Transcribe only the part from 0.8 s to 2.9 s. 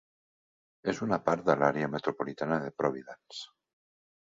És una part de l'àrea metropolitana de